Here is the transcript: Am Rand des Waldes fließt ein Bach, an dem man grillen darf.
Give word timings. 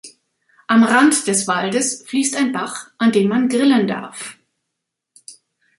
Am 0.65 0.83
Rand 0.83 1.27
des 1.27 1.47
Waldes 1.47 2.01
fließt 2.07 2.35
ein 2.35 2.53
Bach, 2.53 2.89
an 2.97 3.11
dem 3.11 3.27
man 3.29 3.49
grillen 3.49 3.85
darf. 3.87 4.39